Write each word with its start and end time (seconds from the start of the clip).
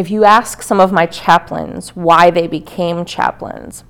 if 0.00 0.10
you 0.10 0.24
ask 0.24 0.62
some 0.62 0.80
of 0.80 0.92
my 0.92 1.04
chaplains 1.04 1.94
why 1.94 2.30
they 2.30 2.46
became 2.46 3.04
chaplains, 3.04 3.84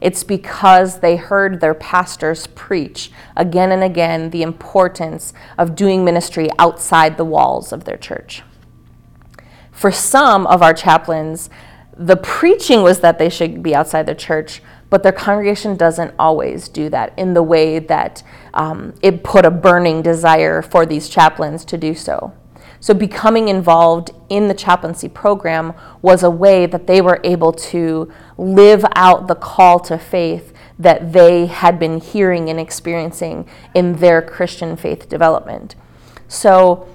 it's 0.00 0.24
because 0.24 1.00
they 1.00 1.16
heard 1.16 1.60
their 1.60 1.74
pastors 1.74 2.46
preach 2.46 3.12
again 3.36 3.70
and 3.70 3.84
again 3.84 4.30
the 4.30 4.40
importance 4.42 5.34
of 5.58 5.76
doing 5.76 6.06
ministry 6.06 6.48
outside 6.58 7.18
the 7.18 7.26
walls 7.26 7.70
of 7.70 7.84
their 7.84 7.98
church. 7.98 8.42
For 9.70 9.92
some 9.92 10.46
of 10.46 10.62
our 10.62 10.72
chaplains, 10.72 11.50
the 11.98 12.16
preaching 12.16 12.82
was 12.82 13.00
that 13.00 13.18
they 13.18 13.28
should 13.28 13.62
be 13.62 13.74
outside 13.74 14.06
the 14.06 14.14
church, 14.14 14.62
but 14.88 15.02
their 15.02 15.12
congregation 15.12 15.76
doesn't 15.76 16.14
always 16.18 16.66
do 16.70 16.88
that 16.88 17.12
in 17.18 17.34
the 17.34 17.42
way 17.42 17.78
that 17.78 18.22
um, 18.54 18.94
it 19.02 19.22
put 19.22 19.44
a 19.44 19.50
burning 19.50 20.00
desire 20.00 20.62
for 20.62 20.86
these 20.86 21.10
chaplains 21.10 21.66
to 21.66 21.76
do 21.76 21.94
so. 21.94 22.32
So, 22.82 22.94
becoming 22.94 23.46
involved 23.46 24.10
in 24.28 24.48
the 24.48 24.54
chaplaincy 24.54 25.08
program 25.08 25.72
was 26.02 26.24
a 26.24 26.30
way 26.30 26.66
that 26.66 26.88
they 26.88 27.00
were 27.00 27.20
able 27.22 27.52
to 27.52 28.12
live 28.36 28.84
out 28.96 29.28
the 29.28 29.36
call 29.36 29.78
to 29.78 29.96
faith 29.96 30.52
that 30.80 31.12
they 31.12 31.46
had 31.46 31.78
been 31.78 32.00
hearing 32.00 32.50
and 32.50 32.58
experiencing 32.58 33.48
in 33.72 33.98
their 33.98 34.20
Christian 34.20 34.76
faith 34.76 35.08
development. 35.08 35.76
So, 36.26 36.88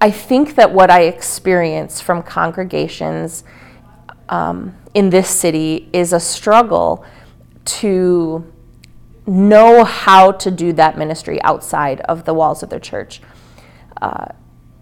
I 0.00 0.10
think 0.10 0.54
that 0.54 0.72
what 0.72 0.90
I 0.90 1.02
experience 1.02 2.00
from 2.00 2.22
congregations 2.22 3.44
um, 4.30 4.78
in 4.94 5.10
this 5.10 5.28
city 5.28 5.90
is 5.92 6.14
a 6.14 6.20
struggle 6.20 7.04
to 7.66 8.50
know 9.26 9.84
how 9.84 10.32
to 10.32 10.50
do 10.50 10.72
that 10.72 10.96
ministry 10.96 11.38
outside 11.42 12.00
of 12.02 12.24
the 12.24 12.32
walls 12.32 12.62
of 12.62 12.70
their 12.70 12.80
church. 12.80 13.20
Uh, 14.00 14.28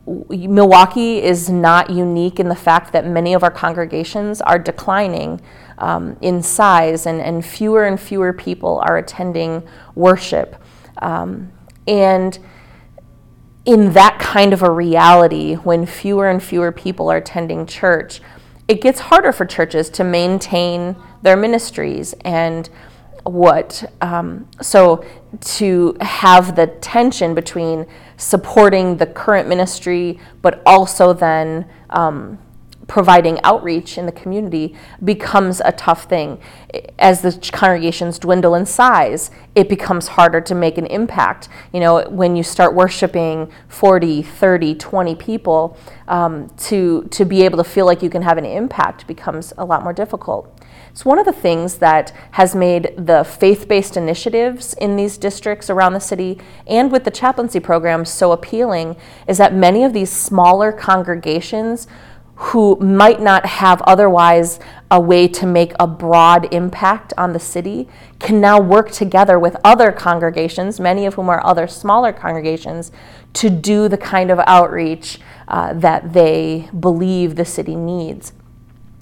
Milwaukee 0.07 1.23
is 1.23 1.49
not 1.49 1.89
unique 1.89 2.39
in 2.39 2.49
the 2.49 2.55
fact 2.55 2.93
that 2.93 3.07
many 3.07 3.33
of 3.33 3.43
our 3.43 3.51
congregations 3.51 4.43
are 4.43 4.59
declining 4.59 5.41
um, 5.79 6.17
in 6.21 6.43
size 6.43 7.07
and, 7.07 7.21
and 7.21 7.45
fewer 7.45 7.85
and 7.85 7.99
fewer 7.99 8.33
people 8.33 8.83
are 8.87 8.99
attending 8.99 9.67
worship. 9.95 10.57
Um, 10.99 11.53
and 11.87 12.39
in 13.65 13.93
that 13.95 14.19
kind 14.19 14.53
of 14.53 14.63
a 14.63 14.71
reality, 14.71 15.55
when 15.55 15.87
fewer 15.87 16.29
and 16.29 16.43
fewer 16.43 16.71
people 16.71 17.11
are 17.11 17.17
attending 17.17 17.67
church, 17.67 18.21
it 18.69 18.81
gets 18.81 19.01
harder 19.01 19.33
for 19.33 19.47
churches 19.47 19.89
to 19.91 20.05
maintain 20.05 20.97
their 21.23 21.37
ministries 21.37 22.15
and 22.25 22.69
what 23.25 23.91
um, 24.01 24.49
so 24.61 25.05
to 25.41 25.97
have 26.01 26.57
the 26.57 26.67
tension 26.67 27.35
between 27.35 27.87
supporting 28.17 28.97
the 28.97 29.07
current 29.07 29.49
ministry 29.49 30.19
but 30.43 30.63
also 30.67 31.13
then 31.13 31.67
um, 31.91 32.39
providing 32.87 33.41
outreach 33.45 33.97
in 33.99 34.07
the 34.07 34.13
community 34.13 34.75
becomes 35.03 35.61
a 35.65 35.73
tough 35.73 36.05
thing. 36.05 36.39
As 36.99 37.23
the 37.23 37.33
congregations 37.53 38.19
dwindle 38.19 38.55
in 38.55 38.67
size, 38.67 39.31
it 39.55 39.69
becomes 39.69 40.09
harder 40.09 40.41
to 40.43 40.55
make 40.55 40.79
an 40.79 40.87
impact. 40.87 41.49
You 41.73 41.81
know, 41.81 42.09
when 42.09 42.37
you 42.37 42.43
start 42.43 42.75
worshiping 42.75 43.51
40, 43.69 44.23
30, 44.23 44.75
20 44.75 45.15
people, 45.15 45.77
um, 46.09 46.51
to, 46.59 47.05
to 47.11 47.25
be 47.25 47.43
able 47.43 47.59
to 47.59 47.65
feel 47.65 47.87
like 47.87 48.03
you 48.03 48.11
can 48.11 48.23
have 48.23 48.39
an 48.39 48.45
impact 48.45 49.07
becomes 49.07 49.53
a 49.57 49.65
lot 49.65 49.83
more 49.83 49.93
difficult. 49.93 50.54
It's 50.95 51.05
one 51.05 51.19
of 51.19 51.27
the 51.27 51.33
things 51.33 51.79
that 51.79 52.13
has 52.31 52.55
made 52.55 52.95
the 52.97 53.25
faith 53.25 53.67
based 53.67 53.97
initiatives 53.97 54.75
in 54.75 54.95
these 54.95 55.19
districts 55.19 55.69
around 55.69 55.93
the 55.93 55.99
city 55.99 56.39
and 56.69 56.93
with 56.93 57.03
the 57.03 57.11
chaplaincy 57.11 57.59
programs 57.59 58.11
so 58.11 58.31
appealing 58.31 58.95
is 59.27 59.37
that 59.39 59.53
many 59.53 59.83
of 59.83 59.93
these 59.93 60.13
smaller 60.13 60.71
congregations 60.71 61.89
who 62.37 62.77
might 62.77 63.21
not 63.21 63.45
have 63.45 63.83
otherwise 63.83 64.61
a 64.89 65.01
way 65.01 65.27
to 65.27 65.47
make 65.47 65.73
a 65.81 65.87
broad 65.89 66.55
impact 66.55 67.13
on 67.19 67.33
the 67.33 67.41
city 67.41 67.89
can 68.21 68.41
now 68.41 68.61
work 68.61 68.93
together 68.93 69.37
with 69.37 69.57
other 69.65 69.91
congregations, 69.91 70.79
many 70.79 71.07
of 71.07 71.15
whom 71.15 71.29
are 71.29 71.45
other 71.45 71.67
smaller 71.67 72.13
congregations, 72.13 72.93
to 73.33 73.51
do 73.51 73.89
the 73.89 73.99
kind 73.99 74.31
of 74.31 74.39
outreach 74.47 75.19
uh, 75.49 75.73
that 75.73 76.13
they 76.13 76.69
believe 76.79 77.35
the 77.35 77.45
city 77.45 77.75
needs. 77.75 78.33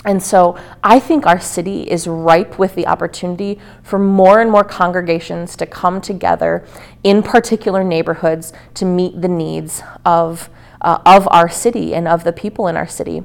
And 0.05 0.23
so 0.23 0.59
I 0.83 0.99
think 0.99 1.27
our 1.27 1.41
city 1.41 1.83
is 1.83 2.09
ripe 2.09 2.59
with 2.59 2.75
the 2.75 2.87
opportunity 2.87 3.61
for 3.83 3.99
more 3.99 4.41
and 4.41 4.51
more 4.51 4.65
congregations 4.65 5.55
to 5.57 5.67
come 5.67 6.01
together 6.01 6.67
in 7.05 7.23
particular 7.23 7.85
neighborhoods 7.85 8.53
to 8.75 8.85
meet 8.85 9.21
the 9.21 9.29
needs 9.29 9.83
of 10.05 10.51
uh, 10.81 10.99
of 11.07 11.29
our 11.31 11.49
city 11.49 11.95
and 11.95 12.09
of 12.09 12.25
the 12.25 12.33
people 12.33 12.67
in 12.67 12.77
our 12.77 12.89
city. 12.89 13.23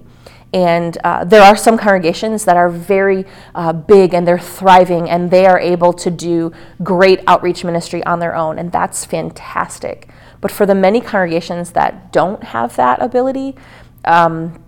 And 0.53 0.97
uh, 1.03 1.25
there 1.25 1.41
are 1.41 1.57
some 1.57 1.77
congregations 1.77 2.45
that 2.45 2.55
are 2.55 2.69
very 2.69 3.25
uh, 3.53 3.73
big 3.73 4.13
and 4.13 4.25
they're 4.25 4.39
thriving 4.39 5.09
and 5.09 5.29
they 5.29 5.45
are 5.45 5.59
able 5.59 5.91
to 5.93 6.09
do 6.09 6.53
great 6.83 7.19
outreach 7.27 7.63
ministry 7.63 8.03
on 8.05 8.19
their 8.19 8.35
own, 8.35 8.57
and 8.57 8.71
that's 8.71 9.03
fantastic. 9.03 10.07
But 10.39 10.51
for 10.51 10.66
the 10.66 10.75
many 10.75 11.01
congregations 11.01 11.71
that 11.71 12.13
don't 12.13 12.43
have 12.45 12.75
that 12.77 13.01
ability, 13.01 13.55
um, 14.05 14.63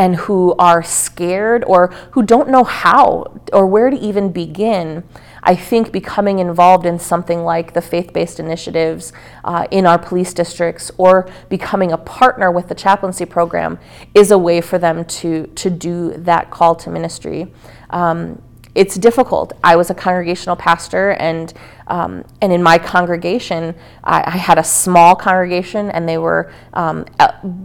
and 0.00 0.16
who 0.16 0.54
are 0.58 0.82
scared 0.82 1.62
or 1.66 1.88
who 2.12 2.22
don't 2.22 2.48
know 2.48 2.64
how 2.64 3.38
or 3.52 3.66
where 3.66 3.90
to 3.90 3.98
even 3.98 4.32
begin, 4.32 5.04
I 5.42 5.54
think 5.54 5.92
becoming 5.92 6.38
involved 6.38 6.86
in 6.86 6.98
something 6.98 7.44
like 7.44 7.74
the 7.74 7.82
faith 7.82 8.14
based 8.14 8.40
initiatives 8.40 9.12
uh, 9.44 9.66
in 9.70 9.84
our 9.84 9.98
police 9.98 10.32
districts 10.32 10.90
or 10.96 11.30
becoming 11.50 11.92
a 11.92 11.98
partner 11.98 12.50
with 12.50 12.68
the 12.68 12.74
chaplaincy 12.74 13.26
program 13.26 13.78
is 14.14 14.30
a 14.30 14.38
way 14.38 14.62
for 14.62 14.78
them 14.78 15.04
to, 15.04 15.48
to 15.48 15.68
do 15.68 16.14
that 16.16 16.50
call 16.50 16.74
to 16.76 16.88
ministry. 16.88 17.52
Um, 17.90 18.40
it's 18.74 18.96
difficult. 18.96 19.52
I 19.64 19.76
was 19.76 19.90
a 19.90 19.94
congregational 19.94 20.56
pastor, 20.56 21.12
and 21.12 21.52
um, 21.88 22.24
and 22.40 22.52
in 22.52 22.62
my 22.62 22.78
congregation, 22.78 23.74
I, 24.04 24.22
I, 24.24 24.36
had 24.36 24.58
a 24.58 24.64
small 24.64 25.16
congregation, 25.16 25.90
and 25.90 26.08
they 26.08 26.18
were 26.18 26.52
um, 26.72 27.04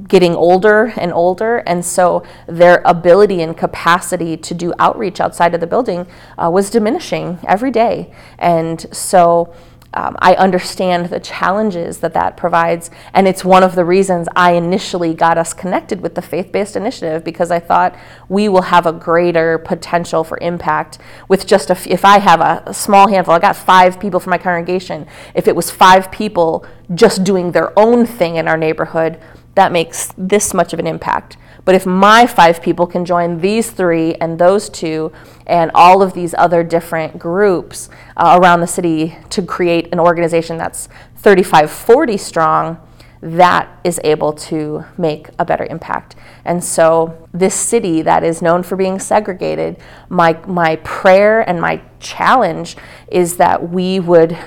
getting 0.08 0.34
older 0.34 0.92
and 0.98 1.14
older, 1.14 1.58
and 1.68 1.86
so 1.86 2.24
their 2.48 2.82
ability 2.86 3.44
and 3.44 3.56
capacity 3.56 4.36
to 4.36 4.56
do 4.56 4.74
outreach 4.80 5.20
outside 5.20 5.54
of 5.54 5.60
the 5.60 5.68
building 5.68 6.08
uh, 6.40 6.50
was 6.52 6.72
diminishing 6.72 7.38
every 7.48 7.70
day, 7.70 8.12
and 8.40 8.88
so 8.92 9.54
um, 9.96 10.18
I 10.20 10.36
understand 10.36 11.06
the 11.06 11.22
challenges 11.22 12.00
that 12.00 12.14
that 12.14 12.36
provides. 12.36 12.92
And 13.14 13.28
it's 13.28 13.46
one 13.46 13.64
of 13.64 13.76
the 13.76 13.86
reasons 13.86 14.28
I 14.36 14.52
initially 14.52 15.14
got 15.14 15.38
us 15.38 15.54
connected 15.54 16.02
with 16.02 16.16
the 16.16 16.22
faith 16.22 16.52
based 16.52 16.76
initiative 16.76 17.24
because 17.24 17.50
I 17.50 17.60
thought 17.60 17.96
we 18.28 18.50
will 18.50 18.64
have 18.64 18.86
a 18.86 18.92
greater 18.92 19.58
potential 19.58 20.26
for 20.26 20.38
impact 20.42 21.00
with 21.30 21.48
just 21.48 21.70
a 21.70 21.74
f- 21.74 21.88
if 21.88 22.04
I 22.04 22.20
have 22.20 22.42
a, 22.42 22.64
a 22.66 22.74
small 22.74 23.08
handful, 23.08 23.34
I 23.34 23.40
got 23.40 23.56
five 23.56 24.00
people 24.00 24.20
from 24.20 24.32
my 24.32 24.38
congregation. 24.38 25.08
If 25.34 25.48
it 25.48 25.56
was 25.56 25.72
five 25.72 26.12
people 26.12 26.66
just 26.94 27.24
doing 27.24 27.54
their 27.54 27.78
own 27.80 28.06
thing 28.06 28.36
in 28.36 28.50
our 28.50 28.58
neighborhood, 28.58 29.20
that 29.56 29.72
makes 29.72 30.14
this 30.18 30.54
much 30.54 30.74
of 30.74 30.80
an 30.80 30.88
impact. 30.88 31.38
But 31.66 31.74
if 31.74 31.86
my 31.86 32.28
five 32.28 32.62
people 32.62 32.86
can 32.86 33.06
join 33.06 33.40
these 33.40 33.72
three 33.72 34.14
and 34.16 34.38
those 34.40 34.70
two 34.70 35.12
and 35.48 35.72
all 35.74 36.04
of 36.04 36.14
these 36.14 36.36
other 36.38 36.64
different 36.64 37.18
groups 37.18 37.90
uh, 38.16 38.40
around 38.40 38.62
the 38.62 38.68
city 38.68 39.18
to 39.32 39.42
create 39.42 39.92
an 39.92 40.00
organization 40.00 40.58
that's 40.58 40.88
35, 41.18 41.72
40 41.72 42.18
strong, 42.18 42.80
that 43.22 43.80
is 43.84 44.00
able 44.04 44.32
to 44.32 44.86
make 45.00 45.30
a 45.40 45.46
better 45.46 45.66
impact. 45.66 46.16
And 46.44 46.64
so, 46.64 47.28
this 47.34 47.56
city 47.56 48.04
that 48.04 48.24
is 48.24 48.40
known 48.40 48.62
for 48.62 48.76
being 48.76 49.00
segregated, 49.00 49.78
my, 50.10 50.40
my 50.46 50.76
prayer 50.78 51.48
and 51.50 51.60
my 51.60 51.82
challenge 52.00 52.78
is 53.08 53.38
that 53.38 53.70
we 53.70 54.00
would 54.00 54.38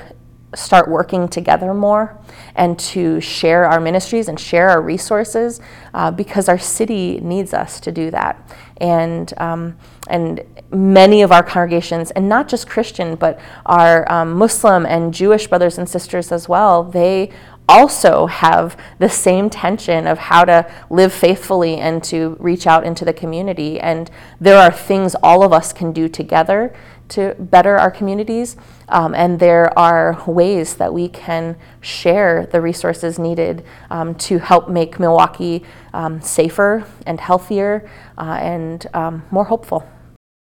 start 0.55 0.89
working 0.89 1.29
together 1.29 1.75
more 1.75 2.19
and 2.55 2.79
to 2.79 3.21
share 3.21 3.67
our 3.67 3.81
ministries 3.81 4.29
and 4.29 4.41
share 4.41 4.71
our 4.71 4.81
resources 4.81 5.61
uh, 5.95 6.11
because 6.11 6.49
our 6.49 6.59
city 6.59 7.21
needs 7.21 7.53
us 7.53 7.81
to 7.81 7.93
do 7.93 8.11
that. 8.11 8.57
And, 8.79 9.33
um, 9.39 9.77
and 10.09 10.43
many 10.71 11.23
of 11.23 11.33
our 11.33 11.43
congregations, 11.43 12.11
and 12.13 12.29
not 12.29 12.49
just 12.49 12.69
Christian, 12.69 13.17
but 13.17 13.39
our 13.67 14.11
um, 14.11 14.33
Muslim 14.35 14.87
and 14.87 15.13
Jewish 15.13 15.47
brothers 15.49 15.79
and 15.79 15.89
sisters 15.89 16.33
as 16.33 16.49
well, 16.49 16.83
they 16.83 17.31
also 17.69 18.27
have 18.27 18.77
the 18.99 19.11
same 19.11 19.51
tension 19.51 20.07
of 20.07 20.19
how 20.19 20.45
to 20.45 20.71
live 20.89 21.13
faithfully 21.13 21.77
and 21.77 22.03
to 22.03 22.37
reach 22.41 22.67
out 22.67 22.85
into 22.85 23.05
the 23.05 23.13
community. 23.13 23.79
And 23.79 24.11
there 24.41 24.57
are 24.57 24.73
things 24.73 25.15
all 25.23 25.43
of 25.43 25.53
us 25.53 25.73
can 25.73 25.93
do 25.93 26.09
together 26.09 26.75
to 27.11 27.35
better 27.39 27.77
our 27.77 27.91
communities. 27.91 28.57
Um, 28.89 29.15
and 29.15 29.39
there 29.39 29.77
are 29.79 30.23
ways 30.27 30.77
that 30.77 30.93
we 30.93 31.09
can 31.09 31.57
share 31.81 32.47
the 32.47 32.61
resources 32.61 33.19
needed 33.19 33.65
um, 33.91 34.15
to 34.17 34.39
help 34.39 34.69
make 34.69 34.99
Milwaukee 34.99 35.65
um, 35.93 36.21
safer 36.21 36.87
and 37.07 37.21
healthier 37.21 37.89
uh, 38.17 38.39
and 38.41 38.87
um, 38.95 39.25
more 39.31 39.45
hopeful. 39.45 39.89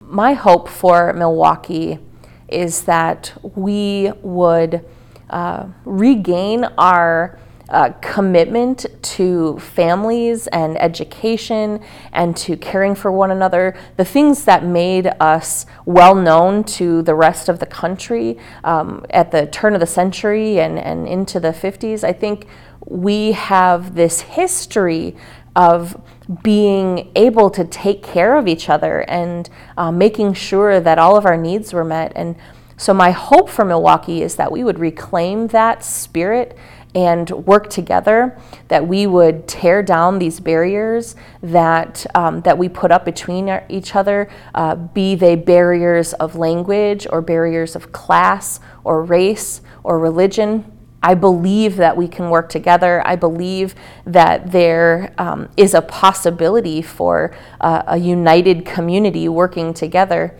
My 0.00 0.34
hope 0.34 0.68
for 0.68 1.12
Milwaukee 1.14 1.98
is 2.48 2.82
that 2.82 3.32
we 3.56 4.12
would 4.22 4.84
uh, 5.30 5.66
regain 5.84 6.64
our 6.76 7.38
uh, 7.68 7.90
commitment 8.00 8.86
to 9.02 9.58
families 9.58 10.46
and 10.48 10.80
education 10.80 11.80
and 12.12 12.36
to 12.36 12.56
caring 12.56 12.94
for 12.94 13.10
one 13.10 13.30
another, 13.30 13.74
the 13.96 14.04
things 14.04 14.44
that 14.44 14.64
made 14.64 15.06
us 15.20 15.66
well 15.86 16.14
known 16.14 16.62
to 16.64 17.02
the 17.02 17.14
rest 17.14 17.48
of 17.48 17.58
the 17.58 17.66
country 17.66 18.38
um, 18.64 19.04
at 19.10 19.30
the 19.30 19.46
turn 19.46 19.74
of 19.74 19.80
the 19.80 19.86
century 19.86 20.60
and, 20.60 20.78
and 20.78 21.08
into 21.08 21.40
the 21.40 21.48
50s, 21.48 22.04
I 22.04 22.12
think 22.12 22.46
we 22.86 23.32
have 23.32 23.94
this 23.94 24.20
history 24.20 25.16
of 25.56 26.00
being 26.42 27.10
able 27.14 27.50
to 27.50 27.64
take 27.64 28.02
care 28.02 28.36
of 28.36 28.48
each 28.48 28.68
other 28.68 29.00
and 29.08 29.48
uh, 29.76 29.90
making 29.90 30.34
sure 30.34 30.80
that 30.80 30.98
all 30.98 31.16
of 31.16 31.24
our 31.24 31.36
needs 31.36 31.72
were 31.72 31.84
met. 31.84 32.12
And 32.16 32.36
so, 32.76 32.92
my 32.92 33.12
hope 33.12 33.48
for 33.48 33.64
Milwaukee 33.64 34.22
is 34.22 34.34
that 34.36 34.50
we 34.50 34.64
would 34.64 34.80
reclaim 34.80 35.46
that 35.48 35.84
spirit 35.84 36.58
and 36.94 37.28
work 37.30 37.68
together, 37.68 38.38
that 38.68 38.86
we 38.86 39.06
would 39.06 39.48
tear 39.48 39.82
down 39.82 40.18
these 40.18 40.38
barriers 40.38 41.16
that, 41.42 42.06
um, 42.14 42.40
that 42.42 42.56
we 42.56 42.68
put 42.68 42.92
up 42.92 43.04
between 43.04 43.48
our, 43.48 43.64
each 43.68 43.96
other, 43.96 44.28
uh, 44.54 44.76
be 44.76 45.14
they 45.14 45.34
barriers 45.34 46.12
of 46.14 46.36
language 46.36 47.06
or 47.10 47.20
barriers 47.20 47.74
of 47.74 47.90
class 47.92 48.60
or 48.84 49.02
race 49.02 49.60
or 49.82 49.98
religion. 49.98 50.70
I 51.02 51.14
believe 51.14 51.76
that 51.76 51.96
we 51.96 52.08
can 52.08 52.30
work 52.30 52.48
together. 52.48 53.02
I 53.06 53.16
believe 53.16 53.74
that 54.06 54.52
there 54.52 55.12
um, 55.18 55.50
is 55.56 55.74
a 55.74 55.82
possibility 55.82 56.80
for 56.80 57.36
uh, 57.60 57.82
a 57.88 57.98
united 57.98 58.64
community 58.64 59.28
working 59.28 59.74
together, 59.74 60.38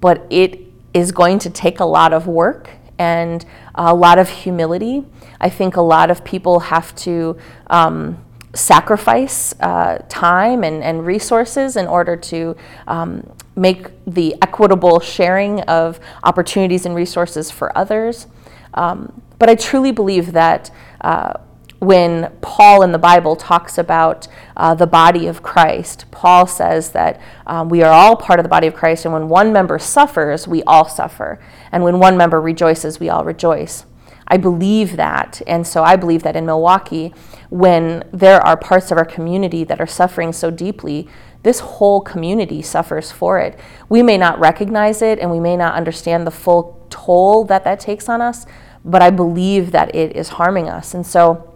but 0.00 0.26
it 0.30 0.60
is 0.94 1.12
going 1.12 1.38
to 1.40 1.50
take 1.50 1.80
a 1.80 1.84
lot 1.84 2.12
of 2.12 2.26
work 2.26 2.70
and 2.98 3.44
a 3.74 3.94
lot 3.94 4.18
of 4.18 4.28
humility. 4.28 5.04
I 5.40 5.48
think 5.50 5.76
a 5.76 5.82
lot 5.82 6.10
of 6.10 6.24
people 6.24 6.60
have 6.60 6.94
to 6.96 7.36
um, 7.68 8.24
sacrifice 8.54 9.54
uh, 9.60 10.04
time 10.08 10.64
and, 10.64 10.82
and, 10.82 11.04
resources 11.04 11.76
in 11.76 11.86
order 11.86 12.16
to 12.16 12.56
um, 12.86 13.30
make 13.54 13.88
the 14.06 14.34
equitable 14.40 15.00
sharing 15.00 15.60
of 15.62 16.00
opportunities 16.24 16.86
and 16.86 16.94
resources 16.94 17.50
for 17.50 17.76
others. 17.76 18.26
Um, 18.74 19.22
but 19.38 19.50
I 19.50 19.54
truly 19.54 19.92
believe 19.92 20.32
that 20.32 20.70
uh, 21.00 21.34
when 21.78 22.32
Paul 22.40 22.82
in 22.82 22.90
the 22.90 22.98
Bible 22.98 23.36
talks 23.36 23.78
about 23.78 24.26
uh, 24.56 24.74
the 24.74 24.86
body 24.86 25.26
of 25.26 25.42
Christ, 25.42 26.06
Paul 26.10 26.46
says 26.46 26.90
that 26.92 27.20
um, 27.46 27.68
we 27.68 27.82
are 27.82 27.92
all 27.92 28.16
part 28.16 28.40
of 28.40 28.44
the 28.44 28.48
body 28.48 28.66
of 28.66 28.74
Christ, 28.74 29.04
and 29.04 29.14
when 29.14 29.28
one 29.28 29.52
member 29.52 29.78
suffers, 29.78 30.48
we 30.48 30.62
all 30.64 30.88
suffer. 30.88 31.38
And 31.70 31.84
when 31.84 32.00
one 32.00 32.16
member 32.16 32.40
rejoices, 32.40 32.98
we 32.98 33.08
all 33.08 33.24
rejoice. 33.24 33.84
I 34.28 34.36
believe 34.36 34.96
that. 34.96 35.42
And 35.46 35.66
so 35.66 35.82
I 35.82 35.96
believe 35.96 36.22
that 36.22 36.36
in 36.36 36.46
Milwaukee, 36.46 37.12
when 37.50 38.04
there 38.12 38.40
are 38.46 38.56
parts 38.56 38.90
of 38.90 38.98
our 38.98 39.04
community 39.04 39.64
that 39.64 39.80
are 39.80 39.86
suffering 39.86 40.32
so 40.32 40.50
deeply, 40.50 41.08
this 41.42 41.60
whole 41.60 42.00
community 42.00 42.62
suffers 42.62 43.10
for 43.10 43.38
it. 43.38 43.58
We 43.88 44.02
may 44.02 44.18
not 44.18 44.38
recognize 44.38 45.02
it 45.02 45.18
and 45.18 45.30
we 45.30 45.40
may 45.40 45.56
not 45.56 45.74
understand 45.74 46.26
the 46.26 46.30
full 46.30 46.86
toll 46.90 47.44
that 47.44 47.64
that 47.64 47.80
takes 47.80 48.08
on 48.08 48.20
us, 48.20 48.44
but 48.84 49.02
I 49.02 49.10
believe 49.10 49.72
that 49.72 49.94
it 49.94 50.14
is 50.16 50.30
harming 50.30 50.68
us. 50.68 50.94
And 50.94 51.06
so 51.06 51.47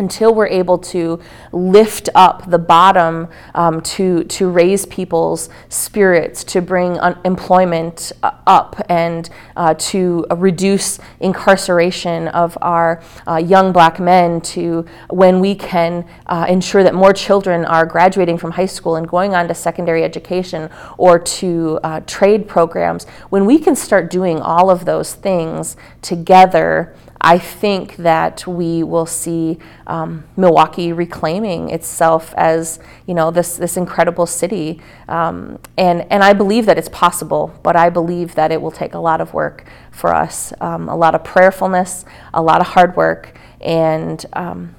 until 0.00 0.34
we're 0.34 0.48
able 0.48 0.78
to 0.78 1.20
lift 1.52 2.08
up 2.14 2.50
the 2.50 2.58
bottom 2.58 3.28
um, 3.54 3.80
to, 3.82 4.24
to 4.24 4.50
raise 4.50 4.86
people's 4.86 5.50
spirits, 5.68 6.42
to 6.42 6.60
bring 6.60 6.98
employment 7.24 8.10
uh, 8.22 8.32
up, 8.46 8.80
and 8.88 9.28
uh, 9.56 9.74
to 9.74 10.26
reduce 10.36 10.98
incarceration 11.20 12.28
of 12.28 12.56
our 12.62 13.02
uh, 13.28 13.36
young 13.36 13.72
black 13.72 14.00
men, 14.00 14.40
to 14.40 14.84
when 15.10 15.38
we 15.38 15.54
can 15.54 16.04
uh, 16.26 16.46
ensure 16.48 16.82
that 16.82 16.94
more 16.94 17.12
children 17.12 17.64
are 17.66 17.84
graduating 17.84 18.38
from 18.38 18.52
high 18.52 18.66
school 18.66 18.96
and 18.96 19.06
going 19.06 19.34
on 19.34 19.46
to 19.46 19.54
secondary 19.54 20.02
education 20.02 20.70
or 20.96 21.18
to 21.18 21.78
uh, 21.84 22.00
trade 22.06 22.48
programs, 22.48 23.04
when 23.28 23.44
we 23.44 23.58
can 23.58 23.76
start 23.76 24.10
doing 24.10 24.40
all 24.40 24.70
of 24.70 24.86
those 24.86 25.14
things 25.14 25.76
together, 26.00 26.96
I 27.20 27.38
think 27.38 27.96
that 27.96 28.46
we 28.46 28.82
will 28.82 29.04
see 29.04 29.58
um, 29.86 30.24
Milwaukee 30.36 30.92
reclaiming 30.92 31.68
itself 31.68 32.32
as 32.36 32.78
you 33.06 33.12
know 33.12 33.30
this 33.30 33.56
this 33.56 33.76
incredible 33.76 34.24
city, 34.26 34.80
um, 35.06 35.58
and 35.76 36.10
and 36.10 36.24
I 36.24 36.32
believe 36.32 36.64
that 36.66 36.78
it's 36.78 36.88
possible, 36.88 37.54
but 37.62 37.76
I 37.76 37.90
believe 37.90 38.34
that 38.36 38.50
it 38.50 38.62
will 38.62 38.70
take 38.70 38.94
a 38.94 38.98
lot 38.98 39.20
of 39.20 39.34
work 39.34 39.66
for 39.90 40.14
us, 40.14 40.54
um, 40.62 40.88
a 40.88 40.96
lot 40.96 41.14
of 41.14 41.22
prayerfulness, 41.22 42.06
a 42.32 42.40
lot 42.40 42.62
of 42.62 42.68
hard 42.68 42.96
work, 42.96 43.36
and 43.60 44.24
um, 44.32 44.74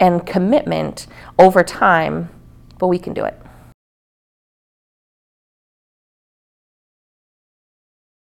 and 0.00 0.26
commitment 0.26 1.06
over 1.38 1.62
time, 1.62 2.28
but 2.78 2.88
we 2.88 2.98
can 2.98 3.14
do 3.14 3.24
it. 3.24 3.40